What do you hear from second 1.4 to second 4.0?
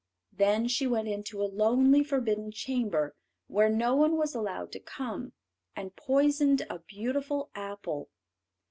a lonely forbidden chamber where no